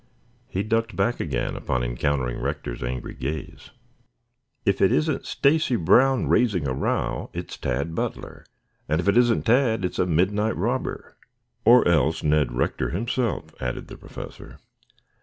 [0.47, 3.69] He ducked back again upon encountering Rector's angry gaze.
[4.65, 8.43] "If it isn't Stacy Brown raising a row it's Tad Butler,
[8.89, 11.17] and if it isn't Tad it's a midnight robber."
[11.65, 14.57] "Or else Ned Rector himself," added the Professor.